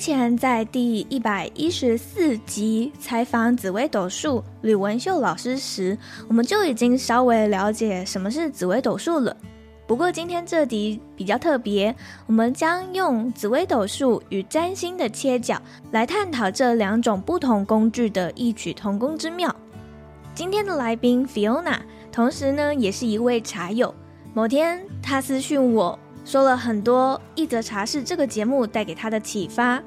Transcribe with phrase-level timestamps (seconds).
[0.00, 9.36] 前在第一百一十四集采访紫微斗数吕文秀老师时，我们就已经稍微了解什么是紫微斗数了。
[9.86, 11.94] 不过今天这集比较特别，
[12.26, 15.60] 我们将用紫微斗数与占星的切角
[15.90, 19.54] 来探讨这两种不同工具的异曲同工之妙。
[20.34, 21.76] 今天的来宾 Fiona，
[22.10, 23.94] 同时呢也是一位茶友。
[24.32, 29.82] 某天，他私讯我说了很多《一则茶室》这个节目带给他的启发，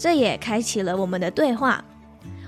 [0.00, 1.84] 这也开启了我们的对话。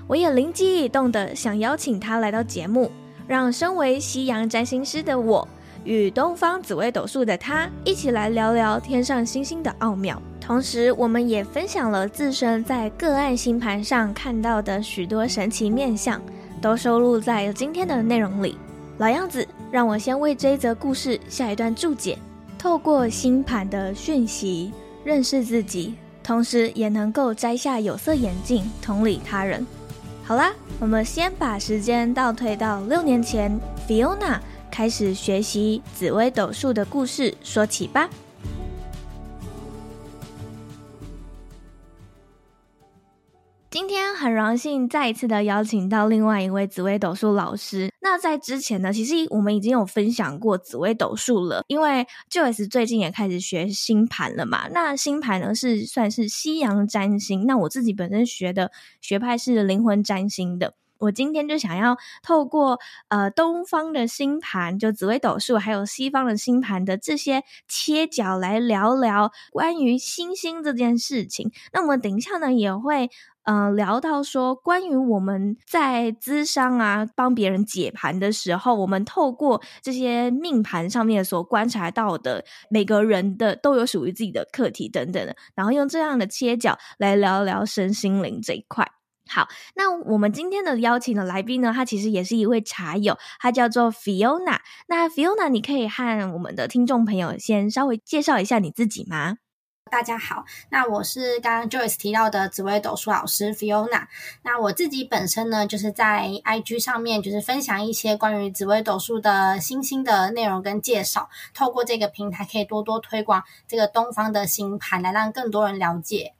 [0.07, 2.89] 我也灵机一动的想邀请他来到节目，
[3.27, 5.47] 让身为西洋占星师的我
[5.83, 10.19] 与东方紫微斗数的他一起来聊聊天上星星的奥妙。
[10.41, 16.19] 同时，我们也分享了自身在个案星盘上看到的许多神奇面相。
[16.61, 18.57] 都收录在今天的内容里。
[18.97, 22.17] 老样子，让我先为这一则故事下一段注解。
[22.57, 24.71] 透过星盘的讯息
[25.03, 29.65] 认识自己，同时也能够摘下有色眼镜，同理他人。
[30.23, 34.39] 好啦，我们先把时间倒退到六年前，Fiona
[34.71, 38.09] 开始学习紫微斗数的故事说起吧。
[43.73, 47.91] 今天很荣幸再一次的邀请到另外一位紫微斗数老师。
[48.01, 54.67] 那在之前呢，其实我们已经有分享过紫微斗数了，因为 Joyce 最近也开始学星盘了嘛。
[54.67, 58.69] 那星盘呢是算是西洋占星，那我自己本身学的
[59.01, 60.75] 学派是灵魂占星的。
[60.99, 71.51] 我今天就想要透过呃东方的星盘，就紫微斗数，还有西方的星盘的这些切角来聊聊关于星星这件事情。
[71.73, 73.09] 那我们等一下呢也会。
[73.45, 88.89] 嗯、聊到说关于我们在咨商啊，帮别人解盘的时候，我们透过这些命盘上面所观察到的每个人的都有属于自己的课题等等的，然后用这样的切角来聊聊身心灵这一块。
[89.29, 94.59] 好，那我们今天的邀请的来宾呢，他其实也是一位茶友，他叫做 Fiona。
[94.87, 99.35] 那 Fiona，你可以和我们的听众朋友先稍微介绍一下你自己吗？
[99.93, 104.07] 大家好，那我是刚刚 Joyce 提到的紫微斗数老师 Fiona。
[104.41, 116.33] 那我自己本身呢，就是在 IG 上面就是分享一些关于紫微斗数的新兴的内容跟介绍，透过这个平台可以多多推广这个东方的星盘，来让更多人了解。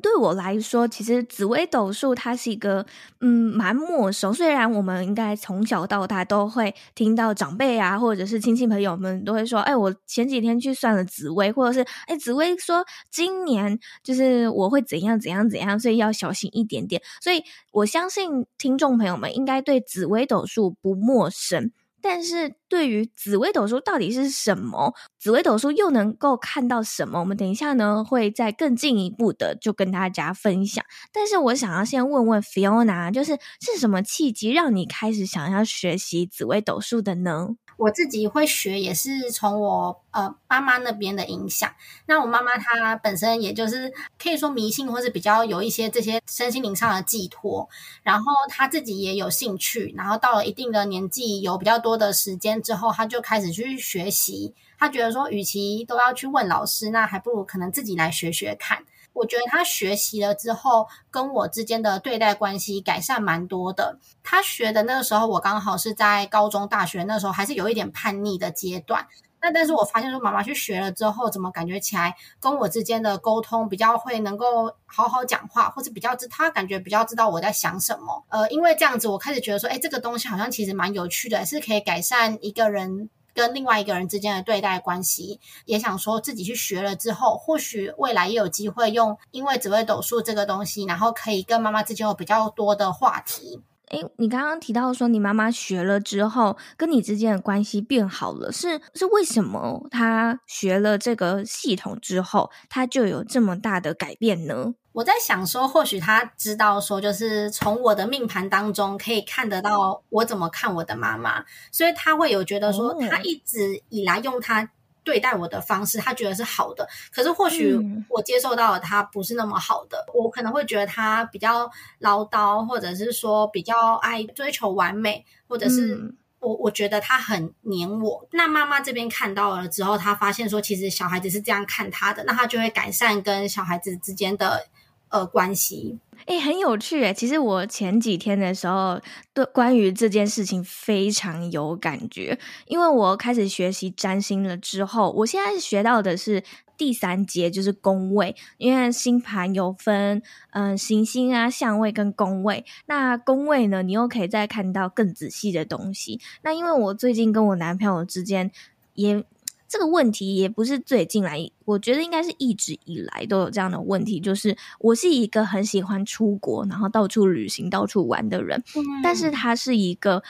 [0.00, 2.86] 对我来说，其实紫微斗数它是一个
[3.20, 4.32] 嗯蛮陌生。
[4.32, 17.42] 虽然我们应该从小到大都会听到长辈啊，或者是亲戚朋友们都会说：“哎，我前几天去算了紫微，或者是哎，紫微说今年就是我会怎样怎样怎样，所以要小心一点点。”所以
[17.72, 21.72] 我相信听众朋友们应该对紫微斗数不陌生。
[22.00, 24.94] 但是对于紫微斗数到底是什么？
[25.18, 27.20] 紫微斗数又能够看到什么？
[27.20, 30.84] 我们等一下呢，会再更进一步的就跟大家分享。
[31.12, 37.48] 但是我想要先问问 Fiona，就是是什么契机让你开始想要学习紫微斗数的呢？
[37.78, 41.72] 我自己会学，也是从我呃妈妈那边的影响。
[42.06, 43.90] 那我妈妈她本身也就是
[44.20, 47.68] 可以说迷信，或是比较有一些这些身心灵上的寄托。
[48.02, 54.54] 然后她自己也有兴趣，然后到了一定的年纪，有比较多的时间之后，她就开始去学习。
[54.76, 58.82] 她觉得说，与其都要去问老师，那还不如可能自己来学学看。
[59.18, 63.98] 我觉得他学习了之后，跟我之间的对待关系改善蛮多的。
[64.22, 69.06] 他学的那个时候，我刚好是在高中、大学那时候，还是有一点叛逆的阶段。
[69.40, 78.24] 那但是我发现说，妈妈去学了之后，怎么感觉起来跟我之间的沟通比较会能够好好讲话，或者比较知他感觉比较知道我在想什么。
[78.28, 83.08] 呃，因为这样子，我开始觉得说，哎，这个东西好像其实蛮有趣的，是可以改善一个人。
[83.38, 93.62] 跟另外一个人之间的对待关系，也想说自己去学了之后，或许未来也有机会用，因为紫微斗数这个东西，然后可以跟妈妈之间有比较多的话题。
[93.90, 99.86] 诶，你刚刚提到说你妈妈学了之后，跟你之间的关系变好了，是是为什么？
[99.90, 104.74] 她学了这个系统之后，她就有这么大的改变呢？
[104.92, 114.68] 我在想说，或许她知道说，就是从我的命盘当中可以看得到我怎么看我的妈妈，所以她会有觉得说，她一直以来用他
[115.08, 116.86] 对待我的方式，他觉得是好的。
[117.10, 117.74] 可是或许
[118.10, 121.70] 我接受到了他不是那么好的，嗯、我可能会觉得他比较
[122.00, 128.20] 唠叨，或者是说比较爱追求完美，或者是我我觉得他很黏我。
[128.24, 134.66] 嗯、那妈妈这边看到了之后，她发现说其实小孩子是这样看他的，那他就会改善跟小孩子之间的。
[135.10, 137.14] 呃，关系，诶，很有趣诶。
[137.14, 139.00] 其实我前几天的时候，
[139.32, 146.42] 对关于这件事情非常有感觉，因为我开始学习占星了之后，我现在学到的是
[146.76, 152.64] 第三节，就是宫位，因为星盘有分，嗯、行星啊、相位跟宫位。
[152.84, 156.20] 那宫位呢，你又可以再看到更仔细的东西。
[156.42, 158.50] 那因为我最近跟我男朋友之间
[158.92, 159.24] 也。
[159.68, 164.18] 这个问题也不是最近来，我觉得应该是一直以来都有这样的问题。
[164.18, 170.22] 就是我是一个很喜欢出国，然后到处旅行、到处玩的人，嗯、但是他是一个，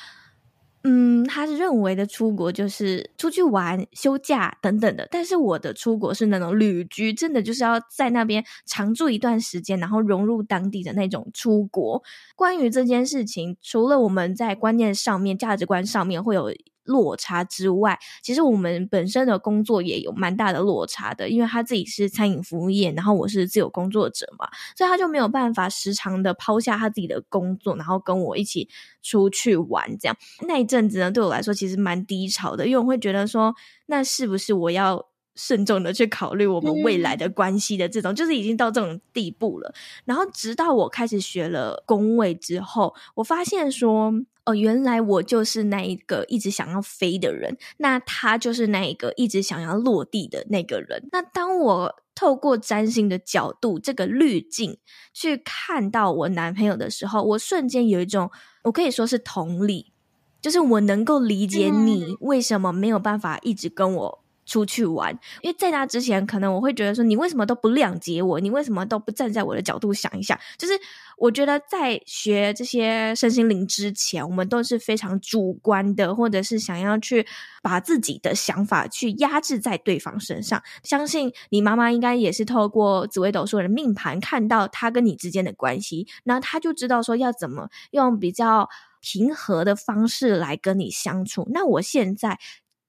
[0.83, 5.07] 嗯，他是认为的出国就是出去玩、休假等等的。
[5.09, 12.03] 但是我的出国是那种旅居，真的就是要在那边常住一段时间，然后融入当地的那种出国。
[12.35, 16.53] 关于这件事情，除了我们在观念上面、价值观上面会有。
[16.89, 28.69] 落差之外，其实我们本身的工作也有蛮大的落差的，因为他自己是餐饮服务业，然后我是自由工作者嘛，所以他就没有办法时常的抛下他自己的工作，然后跟我一起
[29.03, 29.97] 出去玩。
[30.01, 33.55] 这样那一阵子呢，对我来说其实蛮低潮的，因为我会觉得说，
[33.87, 39.75] 那是不是我要慎重的去考虑我们未来的关系的这种，嗯、就是已经到这种地步了。
[40.07, 44.13] 然后直到我开始学了工位之后，我发现说。
[44.49, 51.07] 哦，原来我就是那一个一直想要飞的人，那他就是那一个一直想要落地的那个人。
[51.13, 54.79] 那当我透过占星的角度，这个滤镜
[55.13, 58.31] 去看到我男朋友的时候，我瞬间有一种，
[58.63, 59.93] 我可以说是同理，
[60.41, 64.18] 就是我能够理解你为什么没有办法一直跟我。
[64.49, 65.13] 出去玩，
[65.43, 68.41] 因为在那之前，可能我会觉得说，你为什么都不谅解我？
[68.41, 70.37] 你为什么都不站在我的角度想一想？
[70.57, 70.73] 就是
[71.19, 77.27] 我觉得在学这些身心灵之前，我们都是非常主观的，或者是想要去
[77.63, 80.63] 把自己的想法去压制在对方身上。
[80.83, 88.67] 相信你妈妈应该也是透过紫微斗数的命盘看到他跟你之间的关系，那她就知道说要怎么用比较
[89.03, 91.47] 平和的方式来跟你相处。
[91.53, 92.39] 那我现在。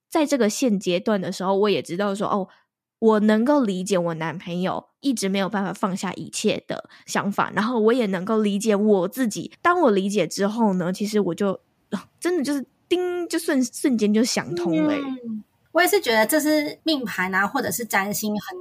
[0.10, 2.48] 在这个现阶段的时候，我也知道说，哦，
[2.98, 9.52] 我能够理解我男朋友一直没有办法放下一切的想法，然后我也能够理解我自己。
[9.62, 11.60] 当我理解之后呢，其实我就、
[12.20, 18.58] 真的就是叮，就瞬瞬间就想通了、嗯，我也是觉得这是命盘啊，或者是占星很，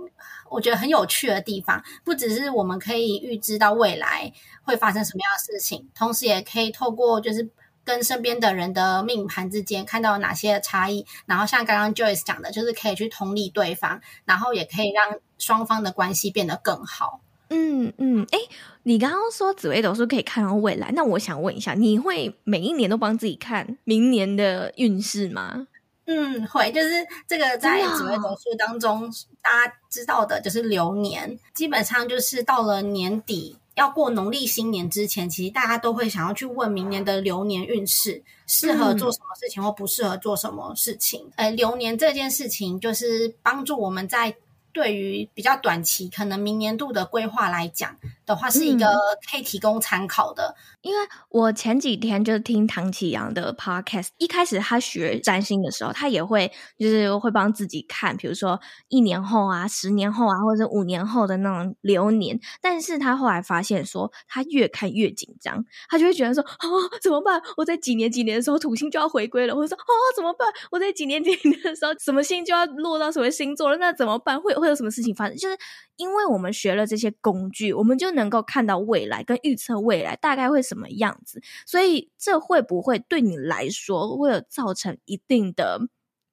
[0.50, 1.82] 我觉得很有趣的地方。
[2.04, 4.30] 不只是我们可以预知到未来
[4.62, 7.48] 会发生什么样的事情，同时也可以透过就是。
[7.88, 17.22] 跟身边的人的命盘之间看到哪些差异，然后像刚刚 Joyce 讲的，就是可以去同理对方，然后也可以让双方的关系变得更好。
[17.48, 18.38] 嗯嗯，诶，
[18.82, 25.66] 你刚刚说紫微斗数可以看到未来，那我想问一下，你会每一年都帮自己看明年的运势吗？
[26.04, 29.10] 嗯，会，就是这个在紫微斗数当中，
[29.40, 33.56] 大家知道的就是流年，基本上就是到了年底。
[33.78, 41.30] 要过农历新年之前，其实大家都会想要去问明年的流年运势，适合做什么事情或不适合做什么事情。
[41.36, 44.36] 呃、嗯，流年这件事情就是帮助我们在。
[44.70, 47.96] 对于比较短期，可能明年度的规划来讲
[48.28, 48.86] 的话，是一个
[49.28, 50.44] 可以提供参考的。
[50.46, 62.38] 嗯、因为我前几天就听唐启阳的 podcast，一开始他学占星的时候，他也会就是会帮自己看，比如说一年后啊、十年后啊，或者五年后的那种流年。
[62.60, 66.68] 但是他后来发现说，他越看越紧张，他就会觉得说，哦，
[67.02, 67.42] 怎么办？
[67.56, 70.46] 我在几年几年的时候，土星就要回归了，或者说，哦，怎么办？
[70.70, 73.76] 我在几年几年的时候，什么星就要落到什么星座了？
[73.78, 74.40] 那怎么办？
[74.40, 74.68] 会会。
[74.68, 75.34] 有什么事情发生？
[75.34, 75.56] 就是
[75.96, 81.40] 因为我们学了这些工具，我们就能够看到未来跟预测未来大概会什么样子。
[81.64, 85.80] 所以，这会不会对你来说会有造成一定的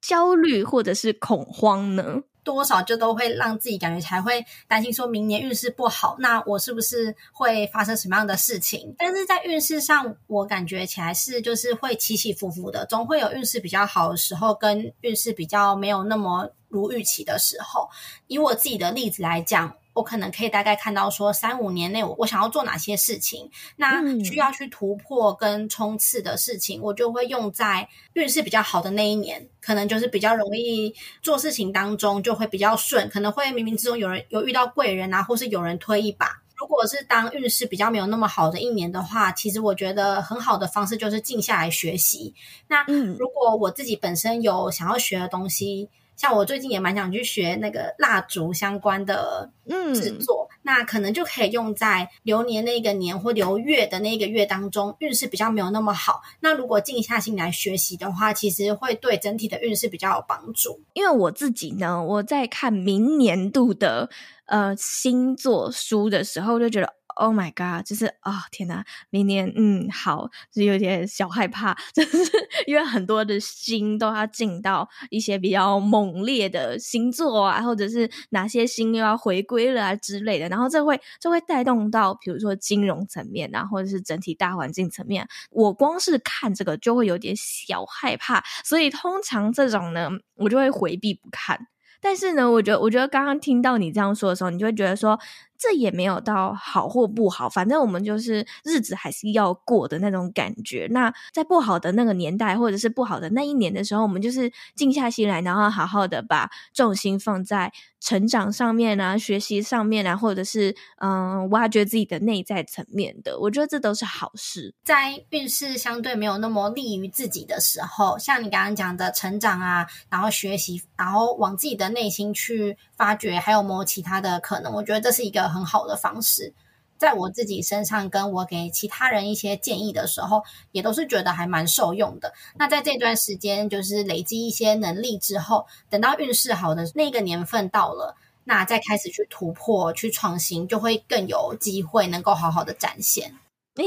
[0.01, 2.23] 焦虑或者是恐慌呢？
[2.43, 8.93] 多少就都会让自己感觉才会担心，说明年运势不好，那我是不是会发生什么样的事情？
[8.99, 17.89] 但是在运势上，我感觉起来是就是会起起伏伏的，总会有运势比较好的时候，跟运势比较没有那么如预期的时候。
[18.27, 19.75] 以我自己的例子来讲。
[19.95, 36.41] 我可能可以大概看到说，三五年内我我想要做哪些事情，那需要去突破跟冲刺的事情，我就会用在运势比较好的那一年，可能就是比较容易做事情当中就会比较顺，可能会冥冥之中有人有遇到贵人啊，或是有人推一把。
[36.57, 42.33] 如果是当运势比较没有那么好的一年的话，其实我觉得很好的方式就是静下来学习。
[42.67, 42.83] 那
[43.17, 49.51] 如果我自己本身有想要学的东西，像我最近也蛮想去学那个蜡烛相关的
[49.93, 56.21] 制作，嗯、那可能就可以用在流年那个年或流月的那个月当中，运势比较没有那么好。
[56.39, 60.79] 那如果静下心来学习的话，其实会对整体的运势比较有帮助。
[60.93, 64.09] 因为我自己呢，我在看明年度的
[64.45, 66.93] 呃星座书的时候，就觉得。
[67.15, 67.85] Oh my god！
[67.85, 72.29] 就是啊、哦，天哪，明年嗯好，就有点小害怕， 就是
[72.67, 91.67] 因为很多的星都要进到一些比较猛烈的星座啊，或者是哪些星又要回归了啊之类的，然后这会这会带动到比如说金融层面啊，或者是整体大环境层面，我光是看这个就会有点小害怕，所以通常这种呢，我就会回避不看。
[92.01, 95.17] 但是呢，我觉得我觉得刚刚听到你这样说的时候，你就会觉得说。
[95.57, 100.87] 这也没有到好或不好，反正我们就是日子还是要过的那种感觉。
[100.91, 107.71] 那在不好的那个年代，或者是不好的那一年的时候，我们就是静下心来，然后好好的把重心放在
[108.01, 113.39] 成长上面啊，学习上面啊，或者是嗯，挖掘自己的内在层面的。
[113.39, 114.75] 我觉得这都是好事。
[114.83, 124.73] 在运势相对没有那么利于自己的时候，像你刚刚讲的成长啊，然后学习，然后往自己的内心去发掘，还有没有其他的可能？
[124.73, 125.44] 我觉得这是一个。
[125.49, 126.53] 很好的方式，
[126.97, 132.33] 在我自己身上，跟我给其他人一些建议的时候，也都是觉得还蛮受用的。
[132.57, 143.35] 那在这段时间，就是累积一些能力之后，等到运势好的那个年份到了，那再开始去突破、去创新，就会更有机会能够好好的展现。
[143.75, 143.83] 诶，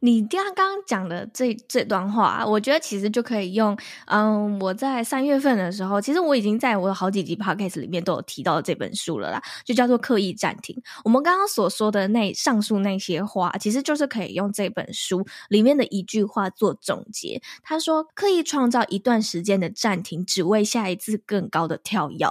[0.00, 3.76] 你刚刚讲的这这段话，我觉得其实就可以用。
[4.06, 10.74] 嗯，我在三月份的时候，其实我已经在我的好几集 podcast 里面都有提到这本书了啦，就叫做《刻意暂停》。
[11.04, 17.40] 我们刚刚所说的那上述那些话，其实就是可以用这本书里面的一句话做总结。
[17.62, 22.26] 他说：“刻意创造一段时间的暂停，只为下一次更高的跳跃。”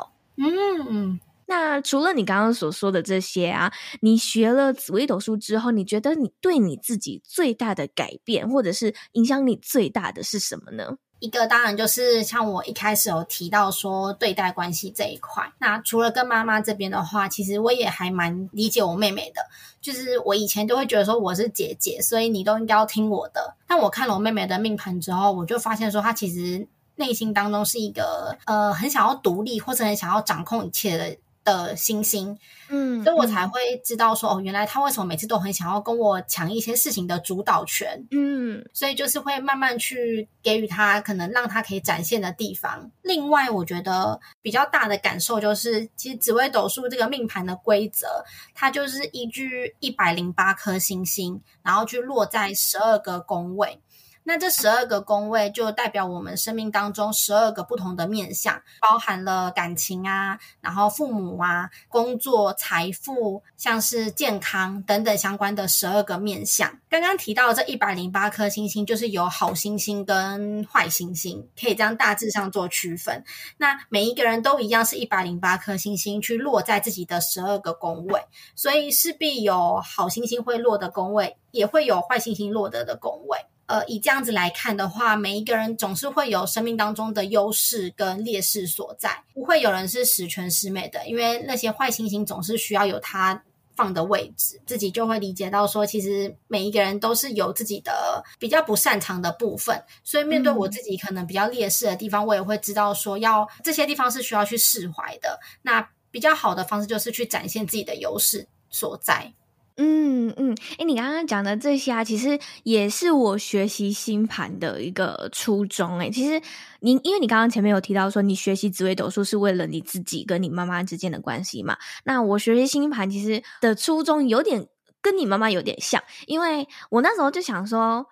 [0.89, 1.19] 嗯。
[1.49, 10.97] 那除了你刚刚所说的这些啊，你学了紫微斗数之后，你觉得你对你自己最大的改变，或者是影响你最大的是什么呢？
[11.19, 15.51] 一个当然就是像我一开始有提到说对待关系这一块。
[15.57, 19.41] 那除了跟妈妈这边的话，其实我也还蛮理解我妹妹的。
[19.81, 23.55] 就是我以前都会觉得说我是姐姐，所以你都应该要听我的。
[23.65, 31.17] 但我看了我妹妹的命盘之后，我就发现说她其实内心当中是一个呃很想要独立或者很想要掌控一切的。
[31.47, 32.37] 的星星，
[32.67, 42.91] 嗯，所以我才会知道说，哦，原来他为什么每次都很想要跟我抢一些事情的主导权，嗯，所以就是会慢慢去给予他可能让他可以展现的地方。
[43.01, 53.79] 另外，我觉得比较大的感受就是，其实紫微斗数这个命盘的规则，它就是依据一百零八颗星星，然后去落在十二个宫位。
[54.27, 66.77] 那这十二个宫位就代表我们生命当中十二个不同的面向，包含了感情啊，然后父母啊，工作、财富，像是健康等等相关的十二个面向。
[66.89, 73.23] 刚刚提到这一百零八颗星星，就是有好星星跟坏星星，可以这样大致上做区分。
[73.55, 78.21] 那每一个人都一样是一百零八颗星星去落在自己的十二个宫位，
[78.55, 83.37] 所以势必有好星星会落的宫位，也会有坏星星落得的宫位。
[83.67, 93.43] 呃，以这样子来看的话，每一个人总是会有生命当中的优势跟劣势所在，不会有人是十全十美的，因为那些坏星星总是需要有它
[93.75, 105.39] 放的位置，自己就会理解到说，其实每一个人都是有自己的比较不擅长的部分，所以面对我自己可能比较劣势的地方，我也会知道说要，要这些地方是需要去释怀的。
[105.61, 109.33] 那比较好的方式就是去展现自己的优势所在。
[109.79, 115.99] 嗯嗯，诶，你刚刚讲的这些啊，其实也是我学习星盘的一个初衷。
[115.99, 116.41] 诶，其实
[116.79, 121.77] 您因为你刚刚前面有提到说，你学习紫微斗数是为了你自己跟你妈妈之间的关系嘛？
[122.05, 124.67] 那我学习星盘其实的初衷有点
[124.99, 128.07] 跟你妈妈有点像，因为我那时候就想说。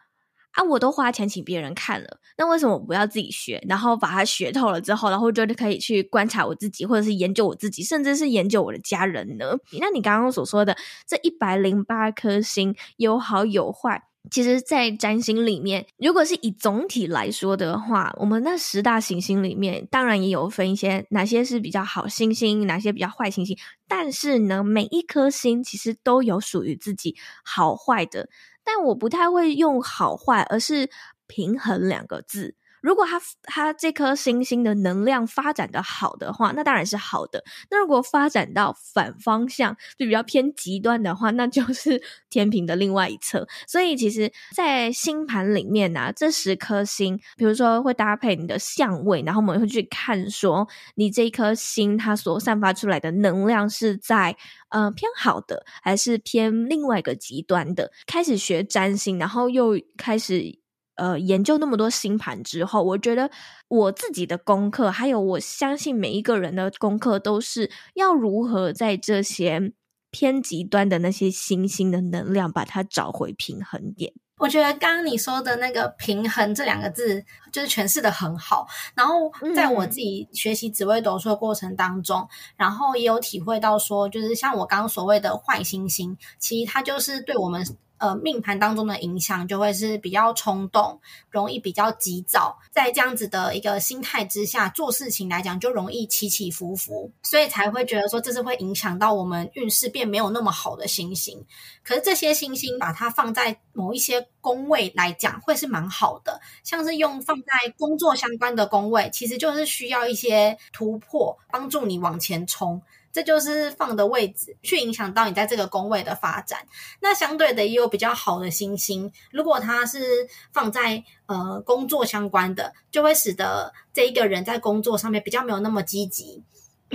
[0.56, 0.64] 啊！
[0.64, 3.62] 我都花钱请别人看了，那为什么我不要自己学？
[3.68, 9.54] 然后把它学透了之后，然后就可以去观察我自己，或者是研究我自己，甚至是研究我的家人呢？
[9.80, 23.58] 那你刚刚所说的这一百零八颗星有好有坏，其实，在占星里面，如果是以总体来说的话，我们那十大行星里面，当然也有分一些哪些是比较好星星，哪些比较坏星星。
[23.88, 28.30] 但是呢，每一颗星其实都有属于自己好坏的。
[28.64, 30.90] 但我不太会用好坏，而是
[31.28, 32.56] 平衡两个字。
[32.86, 37.44] 如果它它这颗星星的能量发展的好的话，那当然是好的。
[37.72, 42.00] 那如果发展到反方向，就比较偏极端的话，那就是
[42.30, 43.48] 天平的另外一侧。
[43.68, 54.38] 所以其实，在星盘里面呢、这十颗星，比如说会搭配你的相位，然后我们会去看说，你这颗星它所散发出来的能量是在
[54.70, 57.92] 呃偏好的，还是偏另外一个极端的。
[58.06, 60.65] 开始学占星，然后又开始。
[60.96, 63.30] 呃，研究那么多星盘之后，我觉得
[63.68, 69.74] 我自己的功课，还有我相信每一个人的功课，都是要如何在这些
[70.10, 74.14] 偏极端的那些星星的能量，把它找回平衡点。
[74.38, 77.24] 我觉得刚刚你说的那个“平衡”这两个字，
[77.54, 78.68] 就是诠释的很好。
[78.94, 87.66] 然后在我自己学习紫微斗数的过程当中，嗯、然后也有体会到说，就是像我刚刚所谓的坏星星，其实它就是对我们。
[87.98, 91.00] 呃，命盘当中的影响就会是比较冲动，
[91.30, 101.46] 容易比较急躁，在这样子的一个心态之下做事情来讲，就容易起起伏伏，所以才会觉得说这是会影响到我们运势变没有那么好的星星。
[101.84, 112.82] 可是这些星星把它放在某一些宫位来讲，会是蛮好的，像是用放在工作相关的宫位，其实就是需要一些突破，帮助你往前冲。
[113.16, 116.60] 这就是放的位置，去影响到你在这个宫位的发展。
[117.00, 126.44] 那相对的也有比较好的星星，如果它是放在呃工作相关的，就会使得这一个人在工作上面比较没有那么积极。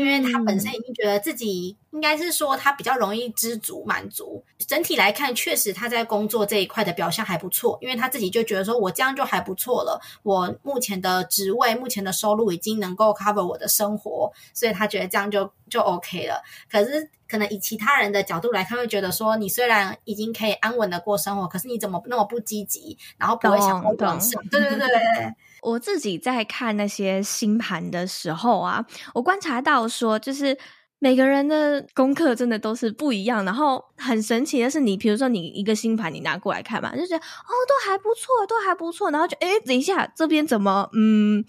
[0.00, 16.42] 因为他本身已经觉得自己应该是说他比较容易知足满足，整体来看确实他在工作这一块的表现还不错，因为他自己就觉得说我这样就还不错了，我目前的职位、目前的收入已经能够 cover 我的生活，所以他觉得这样就就 OK 了。
[16.71, 24.42] 可是可能以其他人的角度来看，会觉得说你虽然已经可以安稳的过生活，可是你怎么那么不积极，然后不会想往上？
[24.50, 25.35] 对对对对。
[25.62, 30.57] 我自己在看那些星盘的时候啊，我观察到说，就是
[30.99, 33.45] 每个人的功课真的都是不一样。
[33.45, 39.11] 然后很神奇的是你，你比如说你一个星盘，你拿过来看嘛，就觉得哦，都还不错，都还不错。
[39.11, 41.45] 然后就诶，等一下，这边怎么嗯？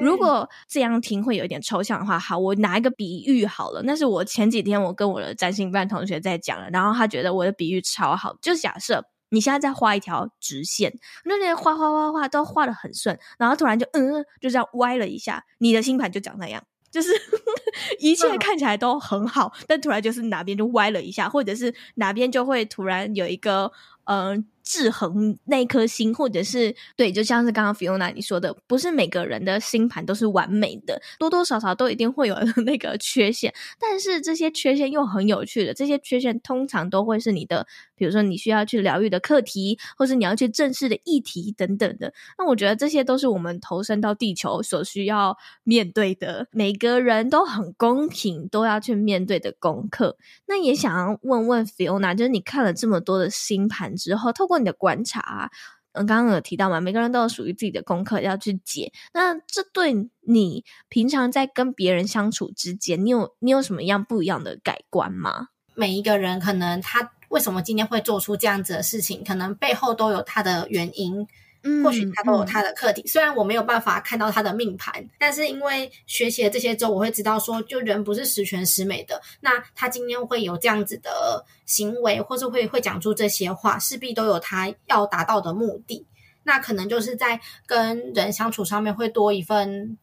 [0.00, 3.82] 如果这样听会有一点抽象的话，好，我拿一个比喻好了。
[3.84, 9.04] 那是我前几天我跟我的占星班同学在讲了，然后他觉得我的比喻超好，就假设。
[9.30, 10.92] 你现在在画一条直线，
[11.24, 17.10] 那些画画画画都画的很顺，然后突然就嗯，就这样歪了一下，你的星盘就长那样，就是
[18.00, 23.70] 一切看起来都很好，嗯、但突然就是哪边就歪了一下，或者是哪边就会突然有一个嗯。
[24.04, 33.52] 呃制衡那颗星，或者是对，就像是刚刚 Fiona 你说的，不是每个人的星盘都是完美的，多多少少都一定会有 那个缺陷。
[33.78, 42.14] 但是这些缺陷又很有趣的，这些缺陷通常都会是你的，比如说你需要去疗愈的课题，或是你要去正视的议题等等的。
[42.38, 50.16] 那我觉得这些都是我们投身到地球所需要面对的，每个人都很公平，都要去面对的功课。
[50.46, 55.50] 那也想要问问 Fiona，就是你看了这么多的星盘之后，透过你的观察，
[55.92, 58.92] 嗯，刚刚有提到嘛，每个人都有属于自己的功课要去解。
[59.12, 65.48] 那这对你平常在跟别人相处之间，你有你有什么样不一样的改观吗？
[65.74, 71.26] 每一个人可能他为什么今天会做出这样子的事情，可能背后都有他的原因。
[71.82, 79.20] 或许他都有他的课题，嗯嗯、虽然我没有办法看到他的命盘，但是因为学习了这些之后，我会知道说，就人不是十全十美的。
[79.40, 86.06] 那他今天会有这样子的行为，或是会会讲出这些话，势必都有他要达到的目的。
[86.42, 89.96] 那可能就是在跟人相处上面会多一份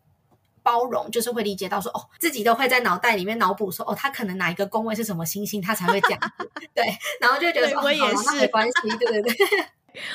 [0.64, 6.50] 包容，就是会理解到说，哦，自己都会在脑袋里面脑补说，哦，他可能哪一个宫位是什么星星，他才会这样子。
[6.74, 6.84] 对，
[7.20, 9.36] 然后就觉得说，我也是，没关系，对对对。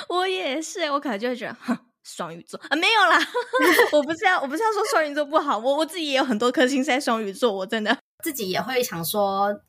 [0.08, 3.18] 我也是，我可能就会觉得，哼，双鱼座啊，没有啦，
[3.92, 9.60] 我不是要，我不是要说双鱼座不好，我我自己也有很多颗星在双鱼座，我真的自己也会想说，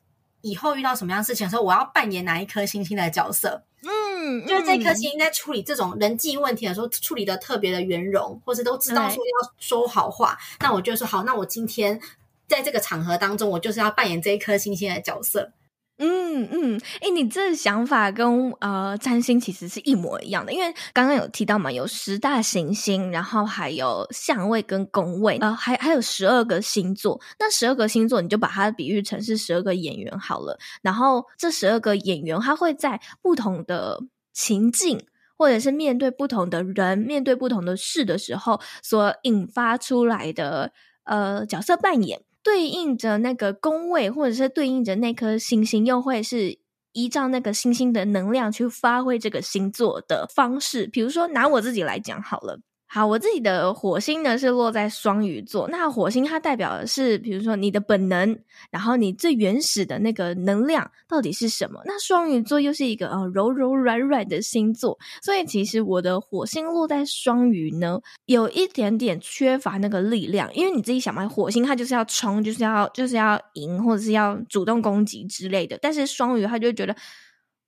[0.42, 12.00] 以后遇到什么样事情的时候，我要扮演哪一颗星星的角色，嗯，就是这颗星在处理这种人际问题的时候，处理的特别的圆融，或是都知道说要说好话，嗯、那我就说好，那我今天
[12.46, 15.52] 在这个场合当中，我就是要扮演这一颗星星的角色。
[16.00, 27.20] 嗯嗯，哎、你这想法跟呃占星其实是一模一样的，因为刚刚有提到嘛，有十大行星，然后还有相位跟宫位，呃，还还有十二个星座。
[27.40, 30.56] 那十二个星座，你就把它比喻成是十二个演员好了。
[30.82, 34.00] 然后这十二个演员，他会在不同的
[34.32, 35.04] 情境，
[35.36, 40.70] 或者是面对不同的人、面对不同的事的时候，所引发出来的
[41.02, 42.22] 呃角色扮演。
[42.48, 46.58] 对应着那个宫位，或者是对应着那颗星星，又会是
[46.92, 50.86] 依照那个星星的能量去发挥这个星座的方式。
[50.86, 52.58] 比如说，拿我自己来讲好了，
[52.90, 55.68] 好，我自己的火星呢是落在双鱼座。
[55.68, 58.38] 那火星它代表的是，比如说你的本能，
[58.70, 61.82] 然后你最原始的那个能量到底是什么？
[61.84, 70.48] 那双鱼座又是一个呃柔柔软软的星座，所以其实我的火星落在双鱼呢，有一点点缺乏那个力量。
[70.54, 75.78] 因为你自己想嘛，火星它就是要冲，就是要就是要赢，或者是要主动攻击之类的。
[75.82, 76.96] 但是双鱼它就觉得。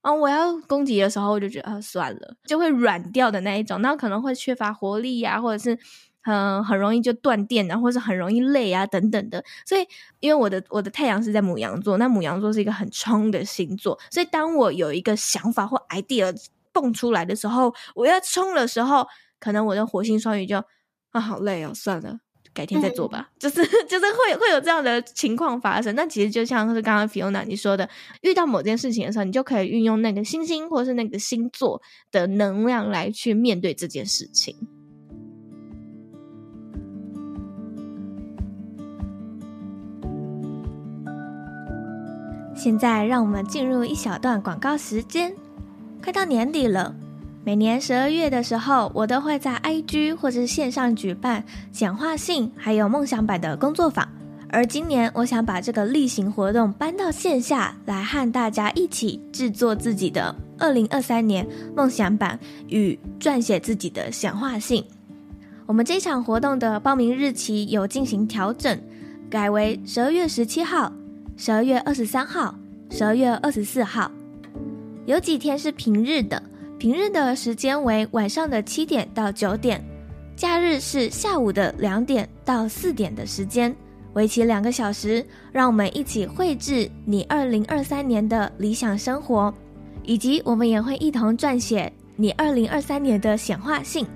[0.03, 5.79] 啊、哦，我要攻击的时候，我就觉得啊，算了，就会软掉的那一种，那可能会缺乏活力呀、啊，或者是
[6.23, 9.45] 很很容易就断电啊，或是很容易累啊等等的。
[9.67, 9.87] 所以，
[10.21, 16.35] 因为我的我的太阳是在母羊座，那母羊座是一个很冲的星座，所以当我有一个想法或 idea
[16.73, 19.07] 蹦出来的时候，我要冲的时候，
[19.39, 20.65] 可能我的火星双鱼就
[21.11, 22.21] 啊，好累哦，算了。
[22.53, 25.95] 改天再做吧，嗯、就是 就是会会有这样的情况发生。
[25.95, 27.89] 那其实就像是刚刚 Fiona 你说的，
[28.23, 34.57] 遇到某件事情的时候，你就可以运用那个星星或是那个星座的能量来去面对这件事情。
[42.55, 45.35] 现在让我们进入一小段广告时间，
[46.03, 46.95] 快到年底了。
[47.43, 54.07] 每年十二月的时候，我都会在 IG 或是线上举办显化性还有梦想版的工作坊。
[54.51, 64.85] 而今年，我想把这个例行活动搬到线下来，和大家一起制作自己的二零二三年梦想版与撰写自己的显化性。
[65.65, 68.79] 我们这场活动的报名日期有进行调整，
[69.31, 70.93] 改为十二月十七号、
[71.39, 72.55] 十二月二十三号、
[72.91, 74.11] 十二月二十四号，
[75.07, 76.43] 有几天是平日的。
[76.81, 79.85] 平日的时间为晚上的七点到九点，
[80.35, 83.77] 假日是下午的两点到四点的时间，
[84.15, 85.23] 为期两个小时。
[85.53, 89.53] 让我们一起绘制你二零二三年的理想生活，
[90.05, 94.07] 以及我们也会一同撰写你二零二三年的显化性，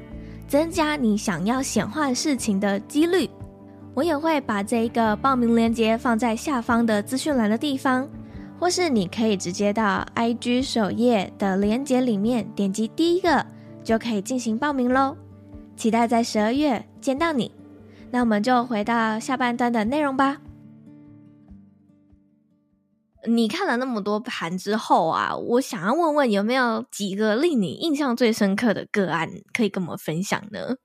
[0.48, 3.29] 增加你想要显化事情的几率。
[3.92, 8.09] 我也会把这一个报名链接放在下方的资讯栏的地方。
[8.59, 13.45] 或是你可以直接到 IG 首页的链接里面点击第一个，
[13.83, 15.17] 就可以进行报名喽。
[15.77, 17.53] 期待在十二月见到你。
[18.11, 20.40] 那我们就回到下半段的内容吧。
[23.27, 30.77] 你看了那么多盘之后啊，我想要问问有没有几个令你印象最深刻的个案可以跟我们分享呢？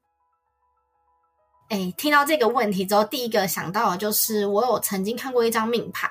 [1.69, 6.09] 哎，听到这个问题之后，第一个想到的就是我有曾经看过一张命盘。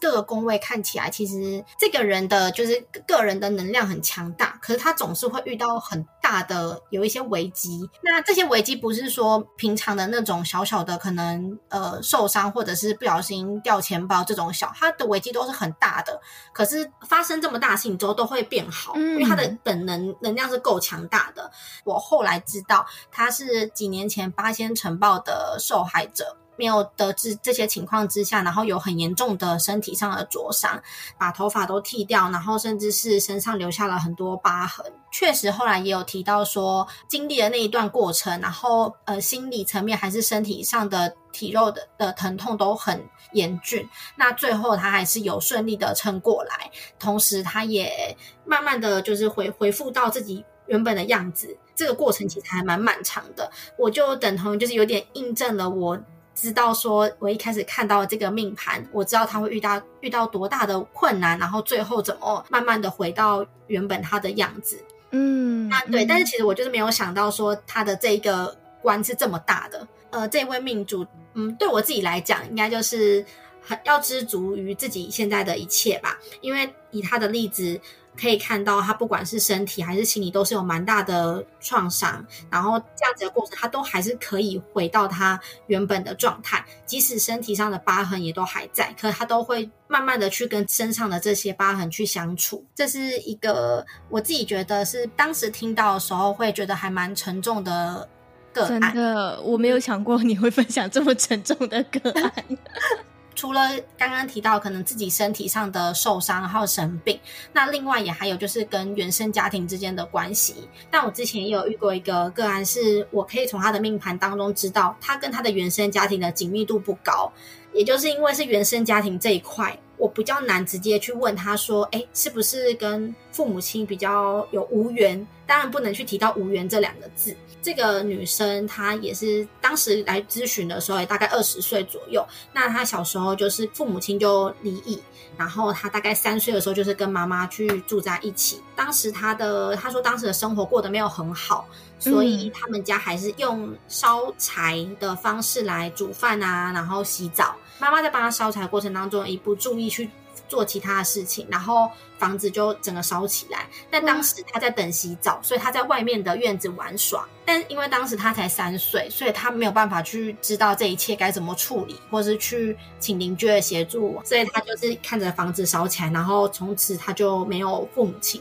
[0.00, 7.88] 各个宫位看起来，其实这个人的就是个人的能量很强大，可是他总是会遇到很大的有一些危机。
[8.02, 16.20] 那这些危机不是说平常的那种小小的可能呃受伤或者是不小心掉钱包这种小，他的危机都是很大的。
[16.52, 21.50] 可是发生这么大事情之后都会变好，因为他的本能能量是够强大的。
[21.84, 26.36] 我后来知道他是几年前八仙尘爆的受害者。
[26.58, 30.82] 没有得知这些情况之下，然后有很严重的身体上的灼伤，
[31.16, 34.84] 把头发都剃掉，然后甚至是身上留下了很多疤痕。
[35.10, 43.88] 确实，后来也有提到说，经历了那一段过程，然后呃，心理层面还是身体上的体肉的的疼痛都很严峻。
[44.16, 51.56] 那最后他还是有顺利的撑过来，同时他也慢慢的就是回恢复到自己原本的样子。
[51.74, 55.98] 这个过程其实还蛮漫长的，我就等同于就是有点印证了我。
[56.40, 64.78] 知道说，我一开始看到这个命盘，我知道他会遇到遇到多大的困难，然后最后怎么慢慢的回到原本他的样子。
[65.10, 69.86] 嗯，那对，嗯、但是其实我就是没有想到说他的这个关是这么大的。
[70.10, 73.24] 呃，这位命主，嗯，对我自己来讲，应该就是
[73.60, 77.80] 很要知足于自己现在的一切吧，因为以他的例子。
[78.18, 82.24] 可以看到，他不管是身体还是心理，都是有蛮大的创伤。
[82.50, 92.64] 然后这样子的过程，他都还是可以回到他原本的状态，即使身体上的疤痕也都还在，可他都会慢慢的去跟身上的这些疤痕去相处。
[92.74, 98.08] 这是一个我自己觉得是当时听到的时候会觉得还蛮沉重的
[98.52, 98.80] 个案。
[98.80, 102.32] 真的，我没有想过你会分享这么沉重的个案。
[103.38, 103.60] 除了
[103.96, 107.16] 刚刚提到可能自己身体上的受伤，还有生病，
[107.52, 110.68] 那另外也还有就是跟原生家庭之间的关系。
[110.90, 117.32] 但我之前也有遇过一个个案，是我可以从他的命盘当中知道，他跟他的原生家庭的紧密度不高，
[117.72, 125.26] 也就是因为是原生家庭这一块我比较难直接去问他说，哎，是不是跟父母亲比较有无缘？
[125.46, 127.34] 当然不能去提到无缘这两个字。
[127.60, 132.24] 这个女生她也是当时来咨询的时候，也大概二十岁左右。
[132.52, 135.02] 那她小时候就是父母亲就离异，
[135.36, 138.62] 然后她大概三岁的时候就是跟妈妈去住在一起。
[138.76, 141.66] 当时她的她说当时的生活过得没有很好，
[141.98, 147.56] 所以他们家还是用烧柴的方式来煮饭啊，然后洗澡。
[147.78, 150.08] 妈妈在帮他烧柴的过程当中，一不注意去。
[150.46, 153.66] 做其他的事情，然后房子就整个烧起来。
[153.90, 157.28] 但当时他在等洗澡，所以他在外面的院子玩耍。
[157.44, 164.18] 但因为当时他才三岁，所以他没有办法去知道这一切该怎么处理，或是去请邻居的协助。
[164.24, 168.40] 所以他就是看着房子烧起来，然后从此他就没有父母亲。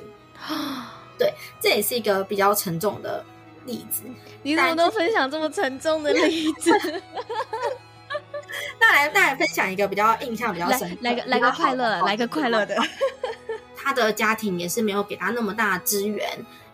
[1.18, 3.22] 对，这也是一个比较沉重的
[3.66, 4.04] 例子。
[4.44, 6.72] 你怎么都分享这么沉重的例子？
[8.80, 12.76] 那来，那来分享一个比较印象比较深刻，来，来个来个快乐，来个快乐的。
[13.76, 16.28] 他的家庭也是没有给他那么大的资源，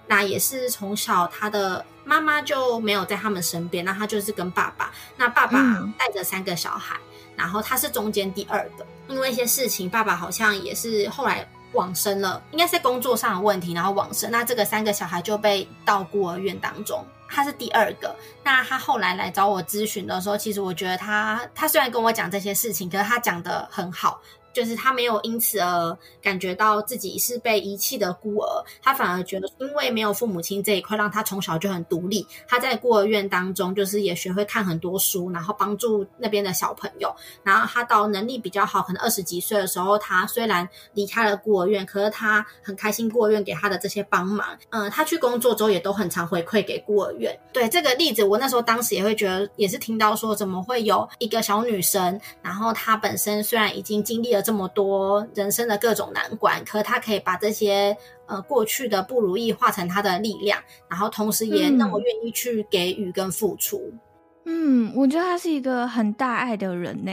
[0.08, 5.60] 那也是从小他的妈妈就没有在他们身边，那他就是跟爸爸，那爸爸
[5.98, 17.06] 带着三个小孩，嗯、然后他是中间第二个，因为一些事情，爸爸好像也是后来往生了，应该是工作上的问题，然后往生，那这个三个小孩就被到孤儿院当中。
[17.34, 24.22] 他是第二个，那他后来来找我咨询的时候，其实我觉得他，他虽然跟我讲这些事情，可是他讲的很好。
[24.54, 32.26] 就是他没有因此而感觉到自己是被遗弃的孤儿，他反而觉得因为没有父母亲这一块，让他从小就很独立。
[32.48, 37.14] 他在孤儿院当中，就是也学会看很多书，然后帮助那边的小朋友。
[37.42, 44.48] 然后他到能力比较好，可能二十几岁的时候，他虽然离开了孤儿院，可是他很开心孤儿院给他的这些帮忙。
[44.70, 47.36] 嗯，他去工作之后也都很常回馈给孤儿院。
[47.52, 54.43] 对这个例子，我那时候当时也会觉得，也是听到说怎么会有一个小女生，然后她本身虽然已经经历了。
[54.44, 63.92] 这么多人生的各种难关，可他可以把这些呃过去的不如意化成他的力量，然后同时也那么愿意去给予跟付出。
[63.92, 64.00] 嗯，
[64.96, 67.12] 我觉得他是一个很大爱的人呢。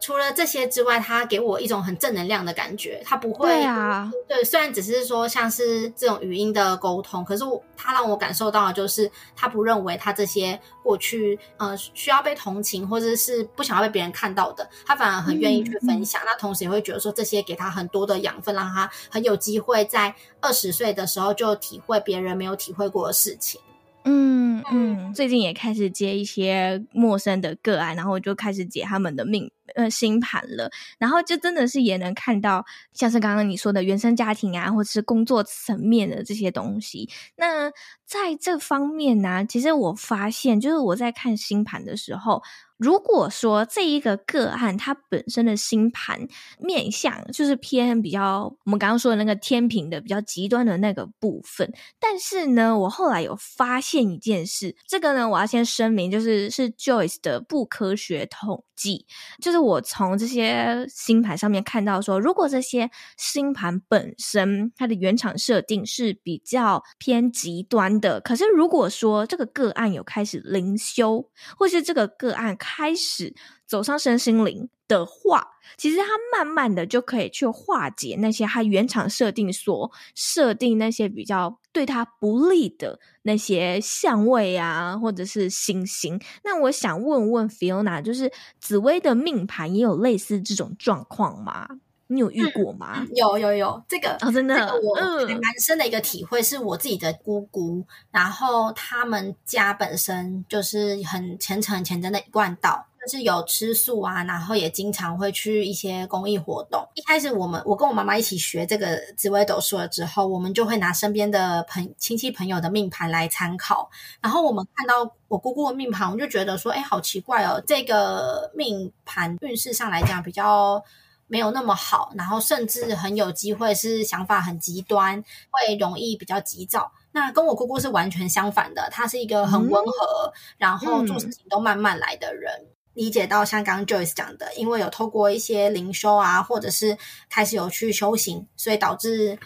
[0.00, 3.00] 除了这些之外，他给我一种很正能量的感觉。
[3.04, 16.20] 他不会，对啊，对，虽然只是说像是这种语音的沟通，可是我他让我感受到的就是，他不认为他这些过去呃需要被同情或者是不想要被别人看到的，他反而很愿意去分享。
[16.22, 23.60] 嗯、那同时也会觉得说，这些给他很多的养分，让他很有机会在二十岁的时候就体会别人没有体会过的事情。
[24.04, 29.50] 嗯嗯，最近也开始接一些陌生的个案，然后我就开始解他们的命。
[29.74, 37.08] 呃，星盘了，然后就真的是也能看到，像是刚刚你说的原生家庭啊，或者是工作层面的这些东西。
[37.36, 37.70] 那
[38.04, 42.42] 在这方面呢、啊，其实我发现，就是我在看星盘的时候。
[42.82, 46.26] 如果说这一个个案它本身的星盘
[46.58, 59.06] 面相就是偏比较我们刚刚说的那个天平的比较极端的那个部分，但是呢，我后来有发现一件事，这个呢，我要先声明，就是是 Joyce 的不科学统计，
[59.40, 73.34] 就是我从这些星盘上面看到说，如果这些星盘本身它的原厂设定是比较偏极端的，可是如果说这个个案有开始灵修，或是这个个案开开始
[73.66, 86.18] 走上身心灵的话，其实他慢慢的就可以去化解那些他原厂设定所设定那些比较对他不利的那些相位啊，或者是星星。
[86.44, 91.68] 那我想问问 Fiona，就是紫薇的命盘也有类似这种状况吗？
[92.12, 92.98] 你有遇过吗？
[92.98, 94.94] 嗯、有有有，这个哦，真的，这个我
[95.26, 106.86] 蛮深的一个体会是我自己的姑姑，嗯、然后他们家本身就是很虔诚、很虔诚的一贯道，就是有吃素啊，然后也经常会去一些公益活动。
[106.94, 120.84] 一开始我们我跟我妈妈一起学这个紫微斗数了之后，我们就会拿身边的朋亲戚朋友的命盘来参考，然后我们看到我姑姑的命盘，我就觉得说，哎，好奇怪哦，这个命盘运势上来讲比较。
[121.32, 126.92] 没有那么好，然后甚至很有机会是想法很极端，会容易比较急躁。
[127.10, 132.52] 那跟我姑姑是完全相反的，她是一个很温和，嗯、然后做事情都慢慢来的人。
[132.60, 136.98] 嗯、理解到像刚刚 Joyce 讲的，因为有透过一些灵修啊，或者是
[137.30, 139.38] 开始有去修行，所以导致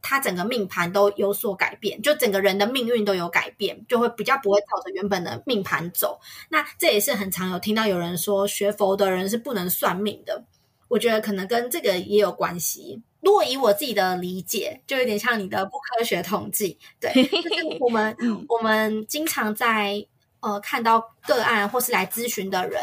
[0.00, 6.20] 他整个命盘都有所改变，就整个人的命运都有改变，就会比较不会照着原本的命盘走。
[6.50, 10.44] 那这也是很常有听到有人说，学佛的人是不能算命的。
[10.92, 13.02] 我觉得可能跟这个也有关系。
[13.22, 16.78] 如果以我自己的理解，就有点像你的不科学统计。
[17.00, 18.14] 对， 就是我们
[18.46, 20.06] 我们经常在
[20.40, 22.78] 呃看到个案或是来咨询的人，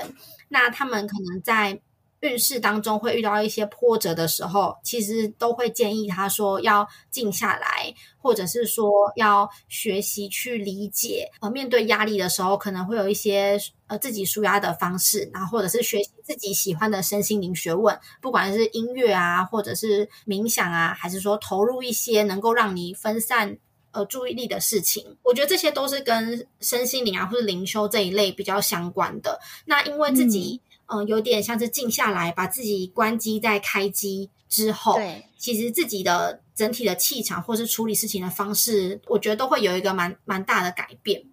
[0.47, 1.79] 那他们可能在
[2.21, 11.31] 运势当中会遇到一些波折的时候，其实都会建议他说要静下来，或者是说要学习去理解。
[11.39, 23.57] 呃，面对压力的时候，可能会有一些呃自己舒压的方式，然后或者是学习自己喜欢的身心灵学问，不管是音乐啊，或者是冥想啊，还是说投入一些能够让你分散
[23.91, 25.15] 呃注意力的事情。
[25.23, 29.39] 我觉得这些都是跟身心灵啊或者灵修这一类比较相关的。
[29.63, 30.59] 那因为自己。
[30.89, 41.23] 嗯嗯，有点像是静下来，把自己关机再开机之后，对，其实自己的整体的气场或是处理事情的方式，我觉得都会有一个蛮蛮大的改变。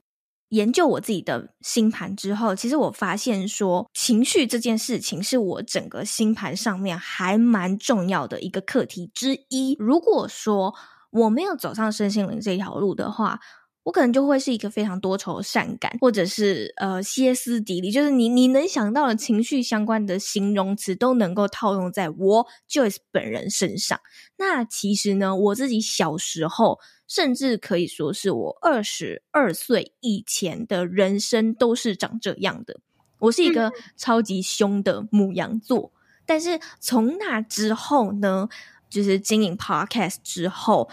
[0.51, 9.75] 研究我自己的星盘之后，其实我发现说，情绪这件事情是我整个星盘上面还蛮重要的一个课题之一。
[9.79, 10.73] 如果说
[11.11, 13.40] 我没有走上身心灵这条路的话，
[13.87, 24.01] 我可能就会是一个非常多愁善感，或者是呃歇斯底里，就是你你能想到的情绪相关的形容词都能够套用在我 Joyce 本人身上。
[24.38, 32.81] 那其实呢，我自己小时候，甚至可以说是我二十二岁以前的人生都是长这样的。
[33.20, 35.92] 我是一个超级凶的母羊座，
[36.27, 38.49] 但是从那之后呢，
[38.90, 40.90] 就是经营 Podcast 之后。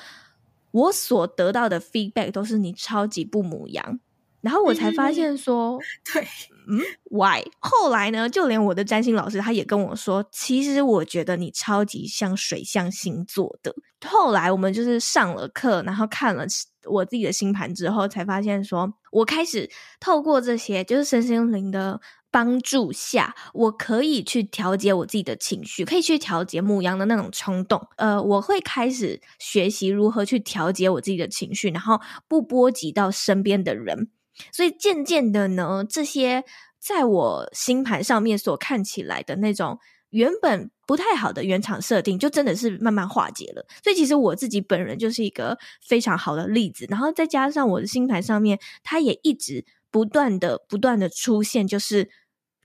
[0.74, 4.00] 我所得到的 feedback 都是你超级不母羊，
[4.42, 5.82] 然后我才发现说，嗯、
[6.14, 6.28] 对，
[6.68, 6.82] 嗯
[7.12, 7.42] ，why？
[7.60, 13.74] 后来呢，就连我的占星老师他也跟我说，其实我觉得你超级像水象星座的。
[14.06, 16.46] 后来我们就是上了课，然后看了
[16.86, 22.02] 我自己的星盘之后，才发现说我开始透过这些就是身心灵的。
[22.34, 27.88] 帮助下，我可以去调节我自己的情绪，可以去调节牧羊的那种冲动。
[27.98, 34.10] 呃，我会开始学习如何去调节我自己的情绪，然后不波及到身边的人。
[34.52, 36.44] 所以渐渐的呢，这些
[36.80, 39.78] 在我星盘上面所看起来的那种
[40.10, 43.64] 原本不太好的原厂设定，就真的是慢慢化解了。
[43.84, 46.88] 所以其实我自己本人就是一个非常好的例子。
[46.90, 52.10] 然后再加上我的星盘上面，它也一直不断的、不断的出现，就是。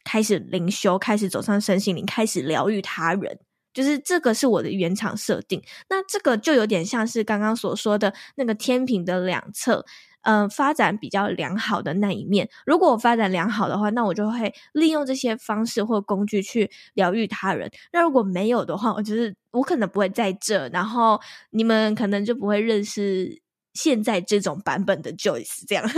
[0.08, 3.38] 开始灵修，开始走上身心灵，开始疗愈他人，
[3.74, 5.62] 就是这个是我的原厂设定。
[5.90, 9.84] 那这个就有点像是刚刚所说的那个天平的两侧，
[10.22, 12.48] 嗯、发展比较良好的那一面。
[12.64, 17.70] 如果我发展良好的话，那我就会利用这些方式或工具去疗愈他人。
[17.92, 23.42] 那如果没有的话，我就是我可能不会在这，然后你们可能就不会认识
[23.74, 25.84] 现在这种版本的 Joyce 这样。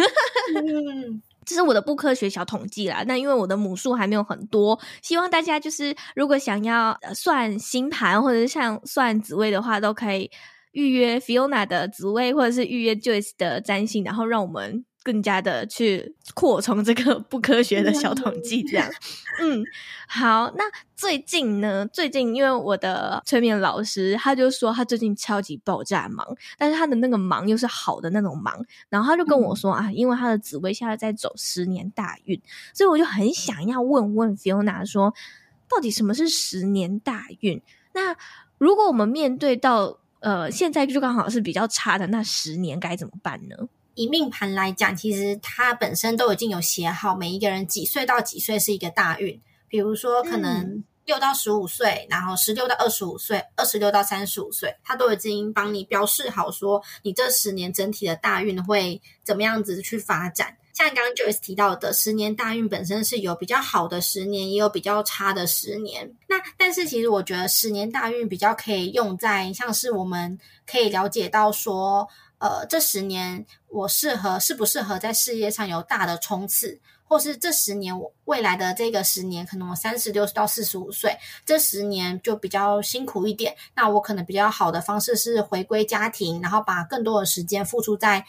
[0.57, 10.31] 嗯这是我的不科学小统计啦，那因为我的母数还没有很多，希望大家就是如果想要算星盘或者是像算紫薇的话，都可以
[10.71, 14.85] 预约 Fiona 的紫薇，或者是预约 Joyce 的占星，然后让我们。
[15.03, 18.89] 更加的去扩充这个不科学的小统计，这样，
[19.41, 19.65] 嗯，
[20.07, 20.53] 好。
[20.57, 21.87] 那最近呢？
[21.87, 26.27] 最近因为我的催眠老师，他就说他最近超级爆炸忙，
[26.59, 28.63] 但是他的那个忙又是好的那种忙。
[28.91, 32.39] 然后他就跟我说、嗯、啊，因为他的紫薇现在在走十年大运，
[32.75, 35.15] 所以我就很想要问问 Fiona 说，
[35.69, 37.63] 到底什么是十年大运？
[37.95, 38.15] 那
[38.59, 43.57] 如果我们面对到呃现在就刚好是比较差的那十年，该怎么办呢？
[44.01, 49.39] 以命盘来讲，其实它本身都已经有写好，每一个人几岁到几岁是一个大运。
[49.69, 60.57] 比如说，可能六到十五岁，嗯、然后十六到二十五岁，二十六到三十五岁，它都已经帮你标示好，说你这十年整体的大运会怎么样子去发展。
[60.73, 66.11] 像刚刚 Joyce 提到的，十年大运本身是有比较好的十年，也有比较差的十年。
[66.27, 72.09] 那但是其实我觉得十年大运比较可以用在像是我们可以了解到说。
[72.41, 83.55] 呃，这十年我适合适不适合在事业上有大的冲刺，或是这十年我未来的这个十年，可能我三十六到四十五岁，这十年就比较辛苦一点。
[83.75, 88.25] 那我可能比较好的方式是回归家庭，然后把更多的时间付出在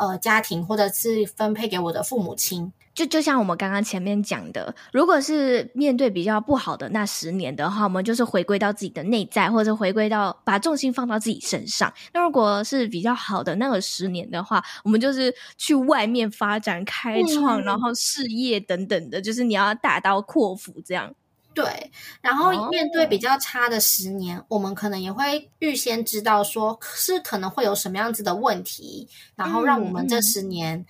[0.00, 2.72] 呃家庭，或者是分配给我的父母亲。
[2.92, 11.90] 就就像我们刚刚前面讲的，如果是面对比较不好的那十年的话，我们就是回归到自己的内在，或者回归到把重心放到自己身上。
[12.12, 21.14] 那如果是比较好的那个十年的话，我们就是去外面发展、开创，嗯、然后事业等等的，就是你要大刀阔斧这样。
[21.54, 30.84] 对，然后面对比较差的十年，哦、我们可能也会预先知道说是可能会有什么样子的问题，然后让我们这十年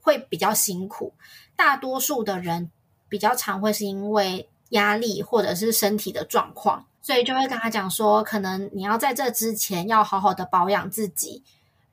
[0.00, 1.12] 会比较辛苦。
[1.18, 1.24] 嗯
[1.56, 2.68] 大多数的人
[3.08, 11.44] 比较常会是因为压力或者是身体的状况，所以就会跟他讲说，可能你要在这之前要好好的保养自己，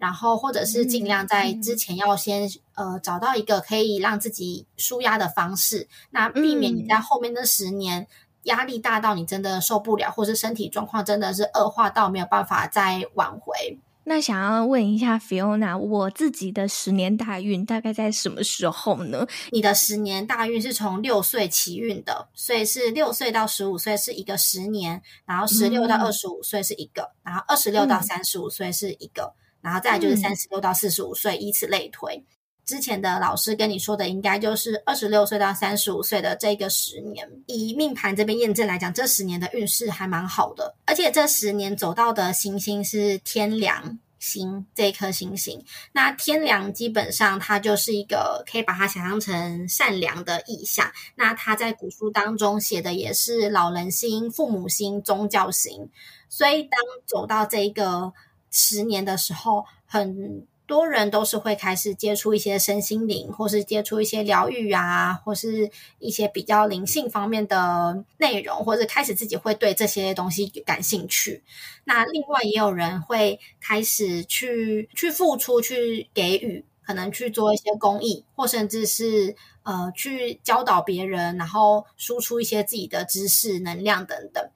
[0.02, 8.08] 然后或者是尽量在之前要先呃找到一个可以让自己舒压的方式，那避免你在后面的十年
[8.46, 13.78] 压力大到你真的受不了，或是身体状况真的是恶化到没有办法再挽回。
[14.04, 19.28] 那想要问一下 Fiona，我自己的十年大运大概在什么时候呢？
[19.52, 32.24] 你的十年大运是从六岁起运的，所以是六岁到十五岁是一个十年，然后十六到二十五岁是一个，嗯、然后二十六到三十五岁是一个，嗯、然后再来就是三十六到四十五岁，以此类推。
[32.64, 37.28] 之前的老师跟你说的，应该就是二十六岁到三十五岁的这个十年。
[37.48, 45.62] 以命盘这边验证来讲，这十年的运势还蛮好的，而且这十年走到的行星是天梁星这一颗星星。
[45.92, 50.90] 那天梁基本上它就是一个可以把它想象成善良的意象。
[51.16, 55.90] 那它在古书当中写的也是老人星、父母星、宗教星。
[56.30, 58.14] 所以当走到这个
[58.52, 60.46] 十年的时候，很。
[60.68, 71.44] 多人都是会开始接触一些身心灵，或是接触一些疗愈啊，或是一些比较灵性方面的内容，或者开始自己会对这些东西感兴趣。
[71.84, 84.50] 那另外也有人会开始去去付出，去给予，可能去做一些公益，或甚至是呃去教导别人，然后输出一些自己的知识、能量等等。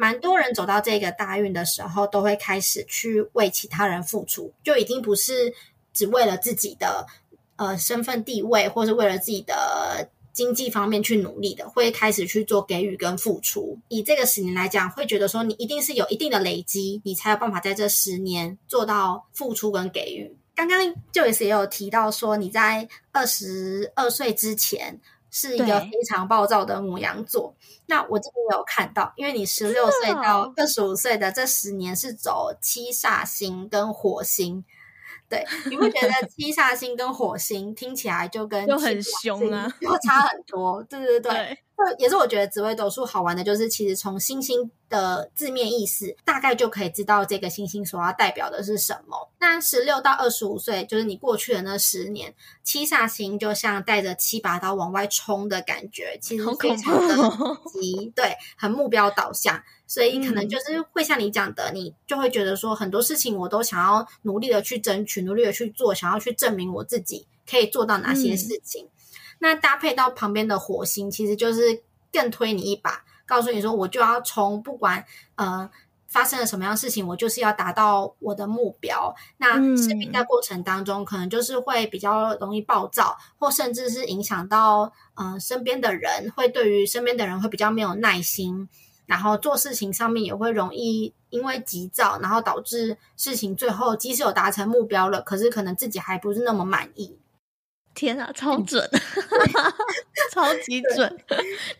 [0.00, 5.52] 蛮多人走到这个大运的时候，都会开始去为其他人付出，就已经不是
[5.92, 7.04] 只为了自己的
[7.56, 13.76] 呃身份地位，或是为了自己的经济方面去努力的，会开始去做给予跟付出。
[13.88, 20.32] 以这个十年来讲，会觉得说你一定是有一定的累积，你才有办法在这十年做到付出跟给予。
[20.54, 25.00] 刚刚 Joyce 也有提到说，你在二十二岁之前。
[25.30, 27.54] 是一个非常暴躁的母羊座。
[27.86, 34.64] 那我这边有看到，因为你十六岁到二十五岁的这十年是走七煞星跟火星，
[35.28, 41.58] 对，你会觉得 七煞星跟火星听起来就跟就很凶啊，就差很多，对对对。
[41.78, 49.30] 对也是我觉得紫微斗数好玩的，就是其实从星星的字面意思，大概就可以知道这个星星所要代表的是什么。
[49.38, 57.14] 那十六到二十五岁，就是你过去的那十年，七煞星就像带着七把刀往外冲的感觉，其实非常的
[57.70, 68.84] 急，对，很目标导向，所以可能就是会像你讲的，你就会觉得说很多事情我都想要努力的去争取，努力的去做，想要去证明我自己可以做到哪些事情。
[68.84, 68.90] 嗯
[69.38, 71.82] 那搭配到旁边的火星，其实就是
[72.12, 75.04] 更推你一把，告诉你说，我就要冲，不管
[75.36, 75.70] 呃
[76.08, 79.14] 发生了什么样的事情，我就是要达到我的目标。
[79.36, 88.68] 那生命在过程当中，可能就是会比较容易暴躁，或甚至是影响到呃身边的人，会对于身边的人会比较没有耐心，
[89.04, 97.18] 然后做事情上面也会容易因为急躁，然后导致事情最后即使有达成目标了，可是可能自己还不是那么满意。
[97.98, 98.88] 天啊，超准，
[100.30, 101.18] 超级准。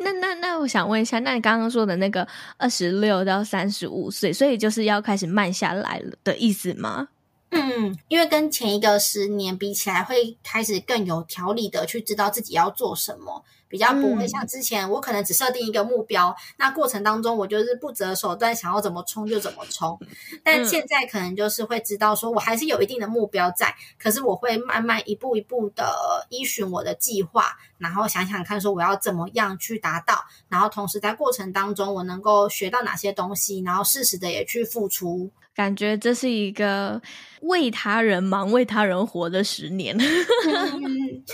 [0.01, 7.07] 那那那，我想问一下，那你刚刚说的那个二十六到三十五岁，所以就是要开始慢下来了的意思吗？
[7.51, 13.45] 嗯，因为跟前一个十年比起来，会开始更有条理的去知道自己要做什么。
[13.69, 19.99] 比较不会像之前，我可能只设定一个目标，嗯、那过程当中我就是不择手段，想要怎么冲就怎么冲。
[20.43, 35.31] 但现在可能就是会知道，说我还是有一定的目标在，可是我会慢慢一步一步的依循我的计划，然后想想看，说我要怎么样去达到，然后同时在过程当中我能够学到哪些东西，然后适时的也去付出。
[35.55, 37.03] 感觉这是一个
[37.43, 39.97] 为他人忙、为他人活的十年。
[39.99, 41.25] 嗯、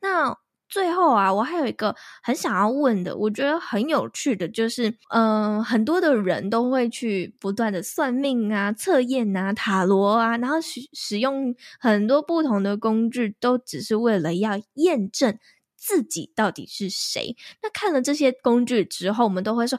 [0.00, 0.43] 那。
[0.74, 15.38] 最后啊，我还有一个很想要问的，我觉得很有趣的，就是，嗯、很多的人都会去不断的算命啊、测验啊、塔罗啊，然后使使用很多不同的工具，都只是为了要验证
[15.76, 17.36] 自己到底是谁。
[17.62, 19.78] 那看了这些工具之后，我们都会说，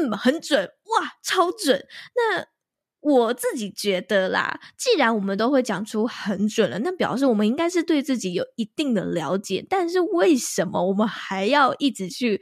[0.00, 1.84] 嗯，很准，哇，超准。
[2.16, 2.46] 那
[3.02, 9.66] 我自己觉得啦，既然我们都会讲出很准了，那表示我们应该是对自己有一定的了解。
[9.68, 12.40] 但是为什么我们还要一直去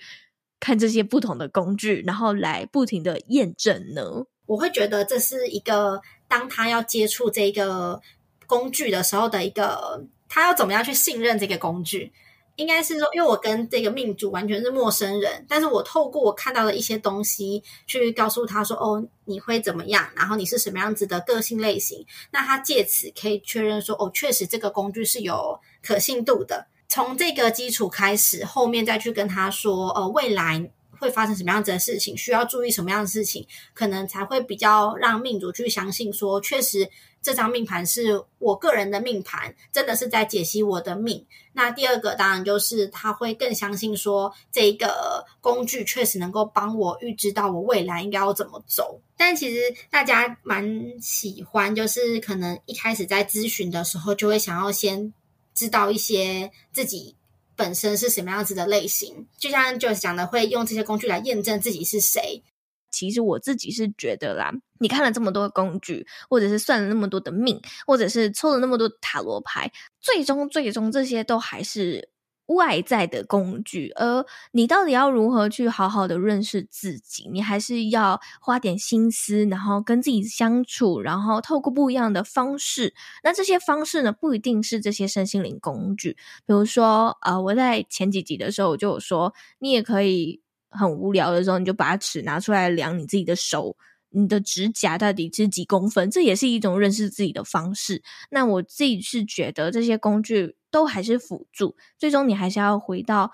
[0.61, 4.27] 看这些不同的工具，然后来不停的验证呢？
[4.45, 8.01] 我会觉得这是一个当他要接触这个
[8.47, 12.13] 工具的时候的一个，他要怎么样去信任这个工具。
[12.61, 20.07] 应该是说，因为我跟这个命主完全是陌生人，但是我透过我看到的一些东西，去告诉他说：“哦，你会怎么样？
[20.15, 36.91] 然后你是什么样子的个性类型？”那他借此可以确认说：“哦，确实这个工具是有可信度的。”从这个基础开始，后面再去跟他说：“呃，未来会发生什么样子的事情，需要注意什么样的事情，可能才会比较让命主去相信说，确实
[37.23, 41.27] 这张命盘是我个人的命盘，真的是在解析我的命。
[41.53, 49.01] 那第二个当然就是他会更相信说，这一个工具确实能够帮我预知到我未来应该要怎么走。
[49.17, 50.65] 但其实大家蛮
[51.01, 55.13] 喜欢，就是可能一开始在咨询的时候，就会想要先
[55.55, 57.17] 知道一些自己。
[57.57, 59.27] 本身是什么样子的类型？
[59.37, 62.43] 就像就讲的，会用这些工具来验证自己是谁。
[62.91, 72.11] 其实我自己是觉得啦，你看了这么多工具，或者是算了那么多的命，或者是抽了那么多塔罗牌，最终最终这些都还是。
[72.51, 77.29] 外在的工具，而你到底要如何去好好的认识自己？
[77.33, 82.93] 你还是要花点心思，然后跟自己相处，然后透过不一样的方式。
[83.23, 86.17] 那这些方式呢，不一定是这些身心灵工具。
[86.45, 90.41] 比如说，呃，我在前几集的时候就有说，你也可以
[90.71, 93.77] 很无聊的时候，你就把尺拿出来量你自己的手。
[94.13, 96.11] 你的指甲到底是几公分？
[96.11, 98.03] 这也是一种认识自己的方式。
[98.31, 103.31] 那我自己是觉得这些工具都还是辅助，最终你还是要回到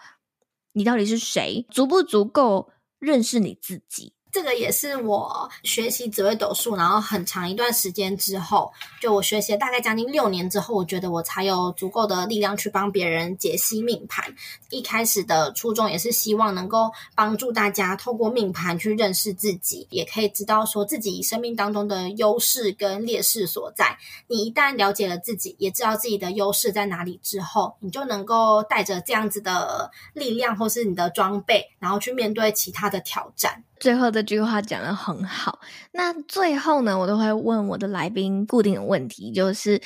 [0.72, 4.12] 你到底是谁，足不足够认识你自己。
[4.36, 8.70] 这个也是我学习紫微斗数，然后很长一段时间之后，
[9.00, 14.36] 就我学习了大概将近六年之后，我觉得我才有足够的力量去帮别人解析命盘。
[14.68, 23.96] 一开始的初衷也是希望能够帮助大家透过命盘去认识自己，也可以知道说自己生命当中的优势跟劣势所在。
[24.26, 33.64] 你一旦了解了自己，也知道自己的优势在哪里之后，你就能够带着这样子的力量，或是你的装备，然后去面对其他的挑战。
[33.78, 35.60] 最后这句话讲的很好。
[35.92, 39.80] 那最后呢，我都会问我的来宾固定的问题，就是，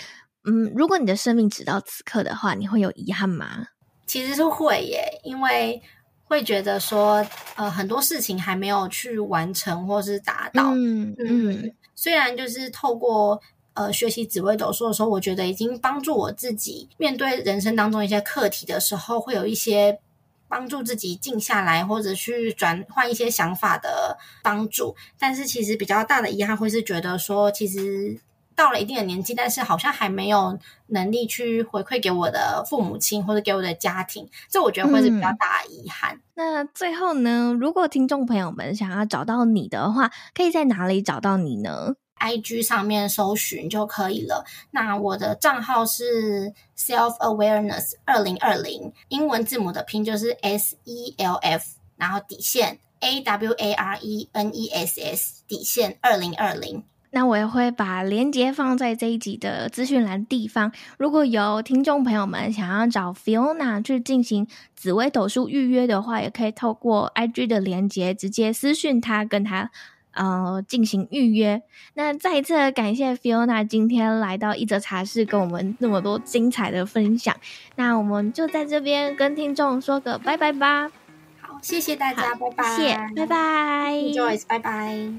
[0.45, 3.67] 嗯，如果你的生命直到此刻的话，你会有遗憾吗？
[4.07, 5.83] 其实是会耶，因为
[6.25, 7.27] 会觉得说，
[7.57, 10.73] 呃，很多事情还没有去完成或是达到。
[10.75, 11.73] 嗯嗯。
[11.95, 13.41] 虽然就是透过
[13.75, 19.99] 呃学习紫微斗数的时候，我觉得已经帮助我自己面对人生当中一些课题的时候，会有一些。
[20.51, 24.97] 帮助自己静下来，或者去转换一些想法的帮助。
[25.17, 28.19] 但是其实比较大的遗憾会是觉得说，其实
[28.57, 34.29] 到了一定的年纪，但是好像还没有能力去回馈给我的父母亲或者给我的家庭。
[34.51, 36.21] 这我觉得会是比较大的遗憾。
[36.35, 44.45] 那最后呢，如果听众朋友们想要找到你的话，可以在哪里找到你呢？IG 上面搜寻就可以了。
[44.71, 51.65] 那我的账号是 Self Awareness 二零二零，英文字母的拼就是 S E L F，
[51.97, 56.85] 然后底线 A W A R E N E S S 底线二零二零。
[57.13, 60.71] 那我也会把链接放在这一集的资讯栏地方。
[60.97, 64.47] 如果有听众朋友们想要找 Fiona 去进行
[64.77, 69.73] 紫微斗数预约的话，也可以透过 IG 的链接直接私讯他，跟他。
[70.13, 71.63] 呃，进行预约。
[71.95, 77.37] 那再一次感谢 Fiona 今天来到一则茶室，跟我们那么多精彩的分享。
[77.77, 80.91] 那我们就在这边跟听众说个拜拜吧。
[81.41, 82.77] 好，谢谢大家，拜拜。
[82.77, 83.93] 谢谢，拜拜。
[84.13, 85.13] Joyce，拜拜。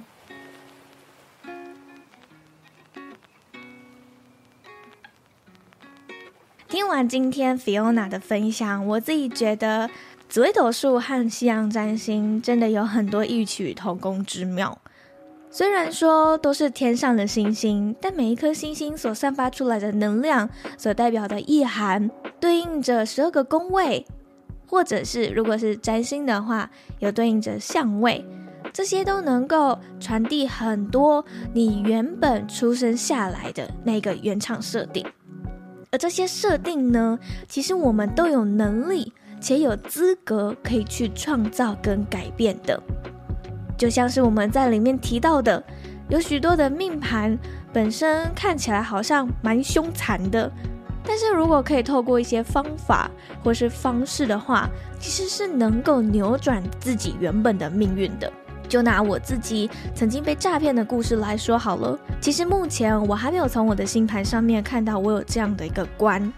[6.68, 9.90] 听完今天 Fiona 的分享，我自己觉得。
[10.30, 14.81] 紫微斗数和西洋占星真的有很多异曲同工之妙。
[15.54, 24.06] 虽然说都是天上的星星，但每一颗星星所散发出来的能量，所代表的意涵，对应着十二个宫位，
[24.66, 28.26] 或者是如果是占星的话，有对应着相位，
[28.72, 35.06] 这些都能够传递很多你原本出生下来的那个原厂设定。
[35.92, 39.12] 而这些设定呢，其实我们都有能力。
[39.44, 42.80] 且有资格可以去创造跟改变的，
[43.82, 45.64] 就像是我们在里面提到的，
[46.08, 47.36] 有许多的命盘
[47.74, 50.52] 本身看起来好像蛮凶残的，
[51.04, 53.10] 但是如果可以透过一些方法
[53.44, 54.70] 或是方式的话，
[55.00, 58.32] 其实是能够扭转自己原本的命运的。
[58.70, 66.32] 就拿我自己曾经被诈骗的故事来说好了，其实目前我还没有从我的星盘上面看到我有这样的一个关。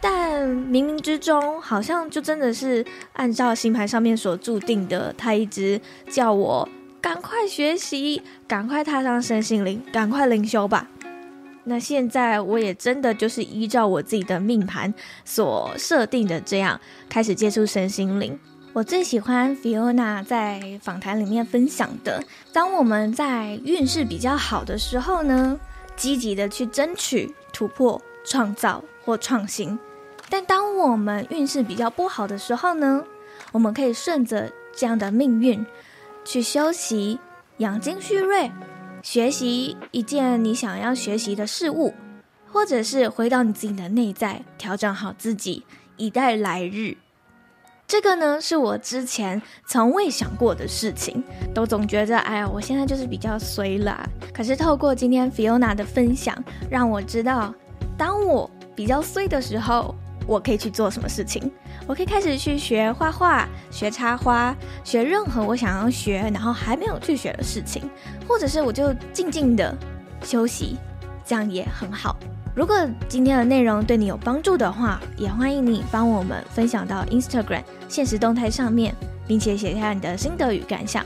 [0.00, 2.84] 但冥冥之中，好像就真的是
[3.14, 6.68] 按照星盘上面所注定的，他一直叫我
[7.00, 10.88] 赶快学习，赶快踏上身心灵，赶快灵修吧。
[11.64, 14.94] 那现在我也真的就是依照我自己的命盘
[15.24, 18.38] 所设定的这样，开始接触身心灵。
[18.72, 22.22] 我最喜欢 Fiona 在访谈里面分享的，
[22.52, 25.58] 当我们在运势比较好的时候呢，
[25.96, 29.78] 积极的去争取突破、创造或创新。
[30.30, 33.04] 但当我们运势比较不好的时候呢，
[33.52, 35.64] 我们可以顺着这样的命运，
[36.24, 37.18] 去休息，
[37.58, 38.50] 养精蓄锐，
[39.02, 41.94] 学习一件你想要学习的事物，
[42.52, 45.64] 或者是回到你自己的内在，调整好自己，
[45.96, 46.96] 以待来日。
[47.86, 51.24] 这个呢，是我之前从未想过的事情，
[51.54, 54.06] 都总觉得，哎呀，我现在就是比较衰啦。
[54.34, 56.36] 可是透过今天 Fiona 的分享，
[56.70, 57.54] 让我知道，
[57.96, 59.94] 当我比较衰的时候，
[60.28, 61.50] 我可以去做什么事情。
[61.86, 64.54] 我可以开始去学画画、学插花、
[64.84, 67.82] 学任何我想要学，然后还没有去学的事情，
[68.28, 69.74] 或者是我就静静的
[70.22, 70.76] 休息，
[71.24, 72.14] 这样也很好。
[72.54, 72.76] 如果
[73.08, 78.94] 今天的内容对你有帮助的话，也欢迎你帮我们分享到 Instagram 现实动态上面，
[79.26, 81.04] 并且写下你的心得与感想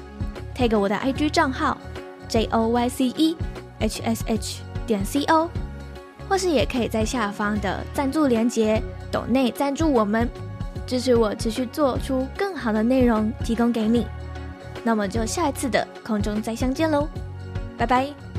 [0.56, 1.78] ，tag 我的 IG 账号
[2.26, 3.36] J O Y C E
[3.80, 5.50] H S H 点 C O，
[6.32, 10.26] 或是也可以在下方的赞助连接抖内赞助我们，
[10.86, 14.06] 支持我持续做出更好的内容提供给你。
[14.82, 17.06] 那么就下一次的空中再相见喽，
[17.76, 18.31] 拜拜。